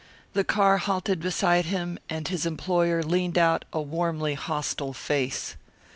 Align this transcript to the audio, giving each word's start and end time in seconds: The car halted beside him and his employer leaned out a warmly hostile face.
The 0.33 0.43
car 0.43 0.79
halted 0.79 1.19
beside 1.19 1.65
him 1.65 1.99
and 2.09 2.27
his 2.27 2.47
employer 2.47 3.03
leaned 3.03 3.37
out 3.37 3.65
a 3.71 3.79
warmly 3.79 4.33
hostile 4.33 4.93
face. 4.93 5.55